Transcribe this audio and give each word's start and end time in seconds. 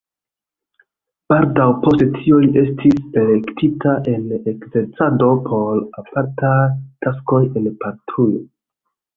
Baldaŭ 1.33 1.65
post 1.83 2.03
tio 2.15 2.39
li 2.45 2.49
estis 2.61 3.13
elektita 3.25 3.93
en 4.15 4.25
ekzercado 4.53 5.29
por 5.51 5.85
apartaj 6.03 6.59
taskoj 7.07 7.43
en 7.63 7.71
patrujo. 7.85 8.45